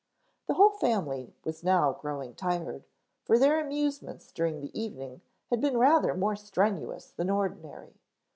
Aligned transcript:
The 0.47 0.55
whole 0.55 0.71
family 0.71 1.35
was 1.43 1.63
now 1.63 1.93
growing 1.93 2.33
tired, 2.33 2.85
for 3.23 3.37
their 3.37 3.59
amusements 3.59 4.31
during 4.31 4.59
the 4.59 4.71
evening 4.81 5.21
had 5.51 5.61
been 5.61 5.77
rather 5.77 6.15
more 6.15 6.35
strenuous 6.35 7.11
than 7.11 7.29
ordinary. 7.29 7.93